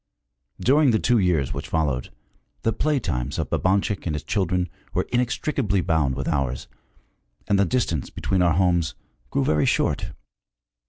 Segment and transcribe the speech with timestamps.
[0.59, 2.09] During the two years which followed,
[2.63, 6.67] the play times of Babanchik and his children were inextricably bound with ours,
[7.47, 8.95] and the distance between our homes
[9.29, 10.09] grew very short.